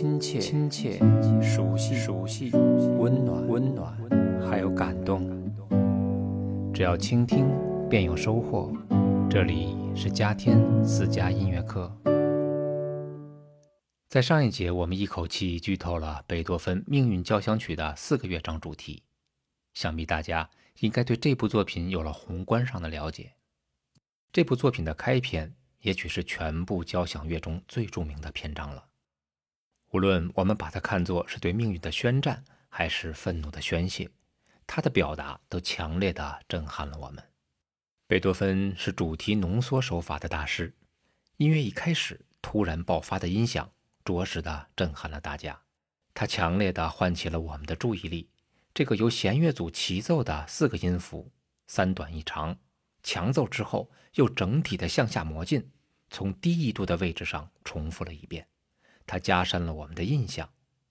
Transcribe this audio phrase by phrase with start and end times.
[0.00, 0.96] 亲切、亲切、
[1.42, 3.92] 熟悉、熟悉、温暖、温暖，
[4.48, 5.28] 还有感动。
[6.72, 7.48] 只要倾听，
[7.90, 8.72] 便有收获。
[9.28, 11.92] 这里是嘉天私家音乐课。
[14.08, 19.02] 在上一节，我们一口气剧透了贝多芬《命运交响曲》的四个乐章主题，
[19.74, 23.32] 想必大家应该对这部作品有了宏观上的了解。
[24.32, 28.84] 这部作品的开篇，也许是全部交响乐中最著名的篇章了。
[29.90, 34.10] 无论我们把它看作是对命运的宣战，还是愤怒的宣泄，
[34.66, 37.24] 它的表达都强烈的震撼了我们。
[38.06, 40.74] 贝多芬是主题浓缩手法的大师，
[41.36, 43.70] 音乐一开始突然爆发的音响，
[44.04, 45.58] 着实的震撼了大家。
[46.12, 48.28] 它强烈的唤起了我们的注意力。
[48.74, 51.32] 这个由弦乐组齐奏的四个音符，
[51.66, 52.58] 三短一长，
[53.02, 55.70] 强奏之后又整体的向下磨进，
[56.10, 58.46] 从低一度的位置上重复了一遍。
[59.08, 60.48] 它加深了我们的印象。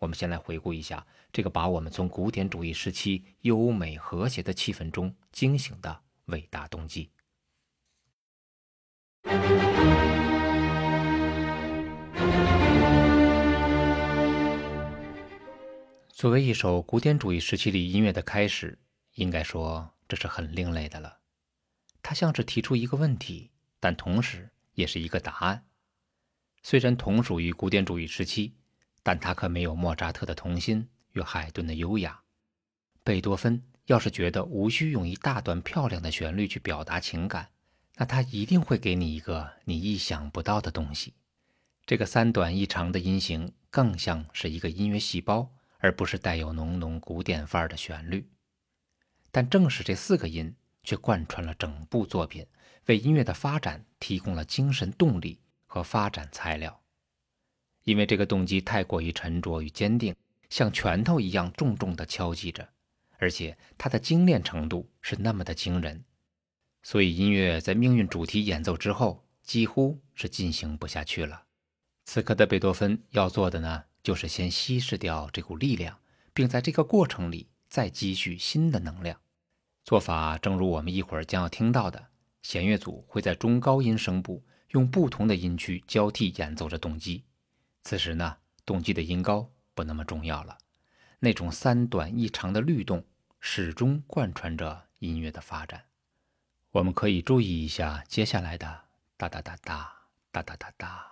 [0.00, 7.10] 我们先来回顾一下这个把我们从古典主义时期优美和谐的气氛中惊醒的伟大动机。
[16.08, 18.78] 作为一首古典主义时期里音乐的开始，
[19.14, 21.20] 应该说这是很另类的了。
[22.02, 25.69] 它像是提出一个问题，但同时也是一个答案。
[26.62, 28.54] 虽然同属于古典主义时期，
[29.02, 32.20] 但他可没有莫扎特的童心与海顿的优雅。
[33.02, 37.48] 贝多芬要是觉得无需用一大段漂亮的旋律去表达情感，
[37.96, 41.14] 那他一定会给你一个你意想不到的东西。
[41.86, 48.28] 这个三短一长的音型更像是一个音乐细胞，而不是带有浓浓古典范儿的旋律。
[49.32, 52.46] 但正是这四个音，却贯穿了整部作品，
[52.86, 55.40] 为音乐的发展提供了精神动力。
[55.70, 56.82] 和发展材料，
[57.84, 60.16] 因为这个动机太过于沉着与坚定，
[60.48, 62.68] 像拳头一样重重地敲击着，
[63.18, 66.02] 而且它的精炼程度是那么的惊人，
[66.82, 71.44] 所以音乐在命运主题演奏之后，几乎是进行不下去了。
[72.04, 76.00] 此刻的贝多芬要做的呢，就是先稀释掉这股力量，
[76.34, 79.20] 并在这个过程里再积蓄新的能量。
[79.84, 82.08] 做法正如我们一会儿将要听到的，
[82.42, 84.44] 弦乐组会在中高音声部。
[84.70, 87.24] 用不同的音区交替演奏着动机，
[87.82, 90.58] 此时呢，动机的音高不那么重要了，
[91.18, 93.04] 那种三短一长的律动
[93.40, 95.82] 始终贯穿着音乐的发展。
[96.70, 98.82] 我们可以注意一下接下来的
[99.16, 99.92] 哒哒哒哒
[100.30, 101.04] 哒哒哒哒，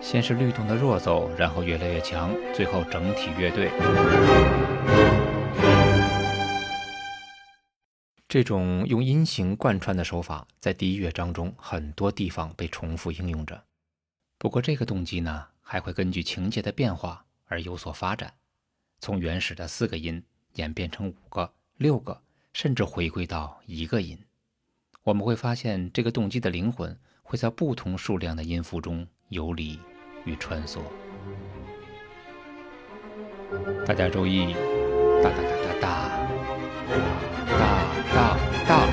[0.00, 3.70] 先是律动的弱奏，然后越来越强，最后整体乐队。
[8.30, 13.64] 这种用音型贯穿的手法，在第一乐章中很多地方被重复应用着。
[14.38, 18.32] 不过，这个动机呢，还会根据情节的变化而有所发展，
[19.00, 20.22] 从原始的四个音
[20.54, 24.16] 演变成五个、六个，甚至回归到一个音。
[25.02, 29.76] 我们会发现，这个动机的灵魂会在不同数量的音符中游离
[30.24, 30.78] 与穿梭。
[33.84, 34.54] 大家注意，
[35.20, 35.80] 哒哒哒哒
[37.50, 37.89] 哒。
[38.12, 38.86] 大大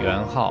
[0.00, 0.50] 圆号，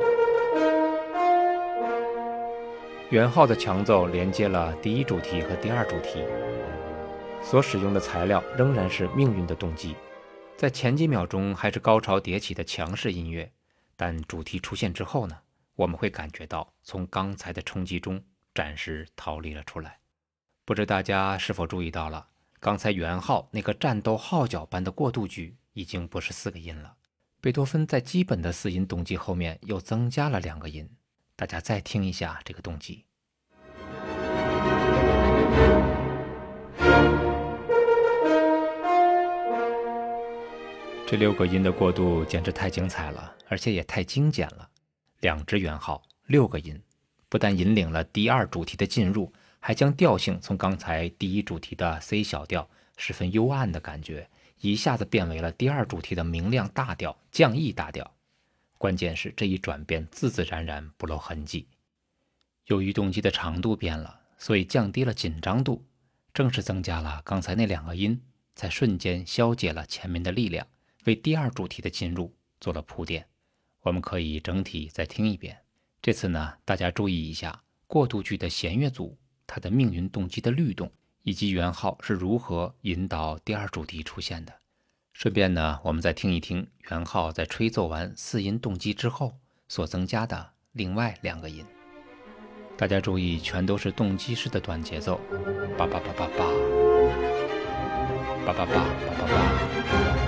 [3.10, 6.24] 圆号的强奏连接了第一主题和第二主题，
[7.40, 9.94] 所使用的材料仍然是命运的动机，
[10.56, 13.50] 在前几秒钟还是高潮迭起的强势音乐，
[13.96, 15.36] 但主题出现之后呢？
[15.76, 18.22] 我们会感觉到从刚才的冲击中
[18.54, 19.98] 暂时逃离了出来。
[20.64, 22.28] 不知大家是否注意到了，
[22.60, 26.96] 刚才元号那个战斗号角般的过渡句已经不是四个音了。
[27.40, 30.88] 贝多芬在基本的四音动机后面又增加了两个音。
[31.36, 33.04] 大家再听一下这个动机，
[41.06, 44.70] 这六个音的过渡简直太精彩了，而且也太精简了。
[45.24, 46.78] 两支圆号，六个音，
[47.30, 52.68] 不但引领了第二主题的进入，还将调性从刚才第一主题的 C 小调
[52.98, 54.28] 十分幽暗的感觉，
[54.60, 58.14] 一下子变为了第二主题的明亮大调降 E 大调。
[58.76, 61.68] 关键是这一转变自自然然不露痕迹。
[62.66, 65.82] 由于动机的长度变了，所以降低了紧张度，
[66.34, 68.20] 正是增加了刚才那两个音，
[68.54, 70.66] 才瞬间消解了前面的力量，
[71.04, 72.30] 为第二主题的进入
[72.60, 73.26] 做了铺垫。
[73.84, 75.58] 我们可以整体再听一遍。
[76.00, 79.14] 这次呢，大家注意一下过渡句的弦乐组，
[79.46, 80.90] 它的命运动机的律动
[81.22, 84.54] 以及元号是如何引导第二主题出现的。
[85.12, 89.38] 顺便呢，我们再听一听元号在吹奏完四音动机之后
[89.68, 91.62] 所增加的另外两个音。
[92.78, 95.20] 大家注意，全都是动机式的短节奏，
[95.76, 96.46] 叭叭叭叭叭，
[98.46, 100.23] 叭叭叭叭叭叭。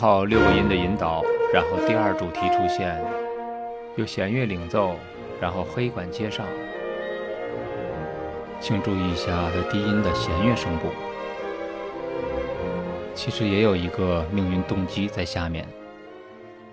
[0.00, 2.98] 靠六个音的引导，然后第二主题出现，
[3.98, 4.96] 由弦乐领奏，
[5.38, 6.46] 然后黑管接上。
[8.62, 10.88] 请注意一下的低音的弦乐声部，
[13.14, 15.68] 其实也有一个命运动机在下面。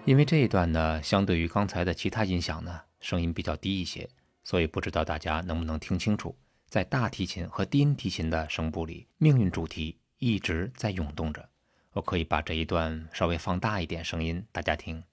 [0.06, 4.08] 因为这一段呢，相对于刚才的其他音响呢，声音比较低一些，
[4.46, 6.34] 所以不知道大家能不能听清楚，
[6.70, 11.50] 在大提琴和低音提琴的声部里，命运主题一直在涌动着。
[11.98, 15.04] 我可以把这一段稍微放大一点声音，大家听。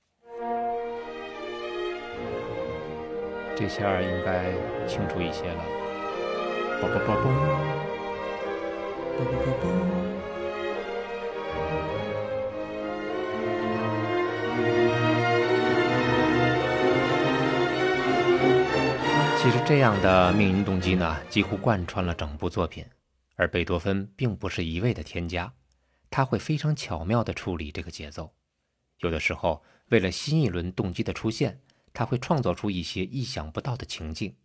[3.57, 4.53] 这下应该
[4.87, 5.65] 清楚一些了。
[19.39, 22.85] 其实这样的命运动机呢，几乎贯穿了整部作品，
[23.37, 25.51] 而贝多芬并不是一味的添加。
[26.11, 28.35] 他会非常巧妙地处理这个节奏，
[28.99, 31.61] 有的时候为了新一轮动机的出现，
[31.93, 34.37] 他会创造出一些意想不到的情境，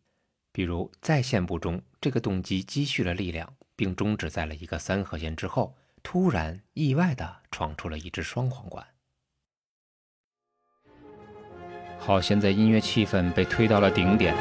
[0.51, 8.85] 比如在线部中，这个动机积蓄了力量，并终止在了一个三和弦之后，突然意外地闯出了一支双簧管。
[11.99, 14.33] 好，现在音乐气氛被推到了顶点。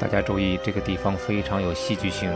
[0.00, 2.32] 大家注意，这个地方非常有戏剧性。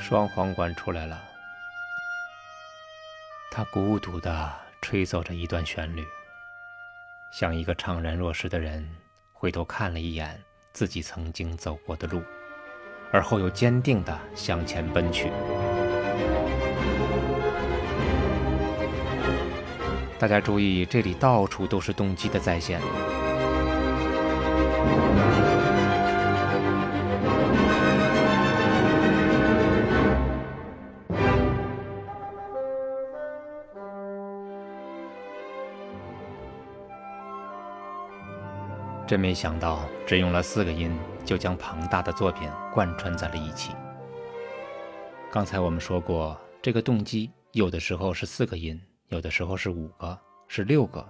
[0.00, 1.20] 双簧管出来了，
[3.50, 6.06] 他孤独地吹奏着一段旋律，
[7.32, 8.88] 像一个怅然若失的人，
[9.32, 10.40] 回头看了一眼
[10.72, 12.22] 自己曾经走过的路，
[13.10, 15.32] 而后又坚定地向前奔去。
[20.20, 22.80] 大家注意，这里到处都是动机的再现。
[39.12, 40.90] 真没想到，只用了四个音，
[41.22, 43.72] 就将庞大的作品贯穿在了一起。
[45.30, 50.18] 刚才我们说过，这个动机有的时候是四个音，有的时候是五个，
[50.48, 51.06] 是六个。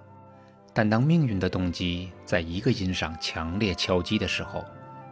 [0.75, 4.65] 但当命运的动机在一个音上强烈敲击的时候，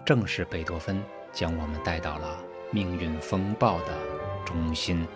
[0.05, 1.01] 正是贝多芬
[1.31, 2.41] 将我们带到了
[2.73, 3.97] 命运风暴的
[4.45, 5.07] 中心。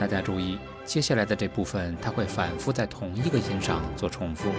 [0.00, 4.50] 大家注意，接下来的这部分，它会反复在同一个音上做重复。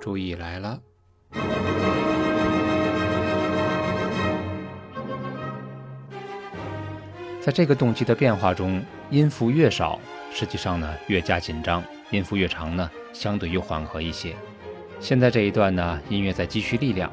[0.00, 0.80] 注意来了，
[7.40, 10.00] 在这个动机的变化中，音符越少，
[10.32, 14.34] 实际上呢越加紧张；音符越长呢，相对又缓和一些。
[15.00, 17.10] 现在这一段呢，音乐在积蓄力量，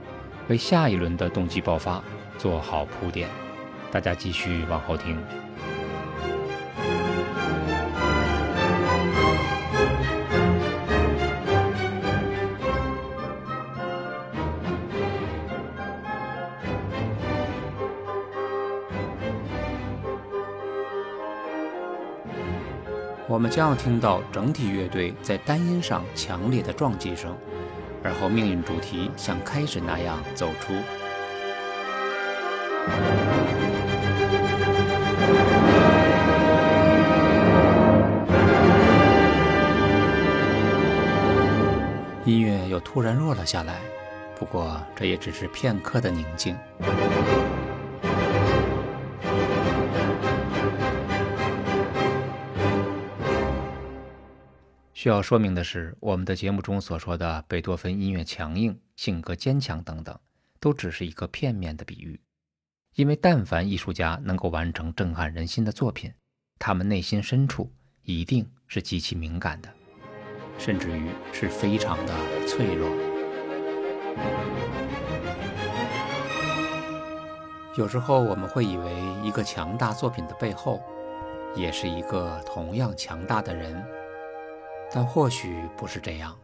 [0.49, 2.03] 为下一轮的动机爆发
[2.37, 3.29] 做好铺垫。
[3.89, 5.17] 大家继续往后听。
[23.27, 27.35] 我们将要听到整体乐队在单音上强烈的撞击声。
[28.05, 30.75] 而后，命运主题像开始那样走出。
[42.25, 43.81] 音乐又突然弱了下来，
[44.37, 46.55] 不过这也只是片刻的宁静。
[54.95, 60.17] 需要说明的是，我们的节目中所说的贝多芬音乐强硬，性格坚强等等，
[60.61, 62.17] 都只是一个片面的比喻。
[62.93, 66.13] 因为但凡艺术家能够完成震撼人心的作品，
[66.57, 67.69] 他们内心深处
[68.03, 69.69] 一定是极其敏感的，
[70.57, 72.13] 甚至于是非常的
[72.47, 72.89] 脆弱。
[77.77, 80.81] 有时候我们会以为一个强大作品的背后，
[81.53, 83.83] 也是一个同样强大的人，
[84.91, 86.35] 但或许不是这样。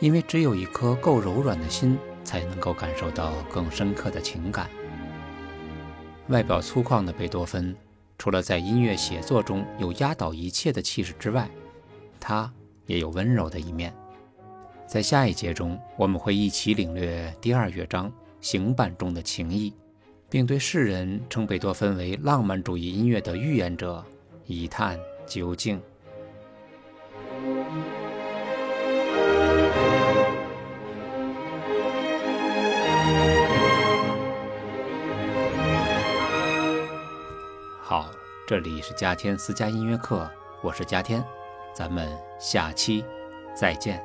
[0.00, 4.68] 因为只有一颗够柔软的心，才能够感受到更深刻的情感。
[6.28, 7.74] 外表粗犷的贝多芬，
[8.18, 11.50] 除了在音乐写作中有压倒一切的气势之外，
[12.20, 12.52] 他
[12.86, 13.94] 也有温柔的一面。
[14.86, 19.74] 在下一节中，我们会一起领略第二乐章行板中的情意。
[20.30, 24.04] 并对世人称贝多芬为浪漫主义音乐的预言者
[24.44, 25.80] 一探究竟。
[38.48, 40.26] 这里是嘉天私家音乐课，
[40.62, 41.22] 我是嘉天，
[41.74, 43.04] 咱们下期
[43.54, 44.02] 再见。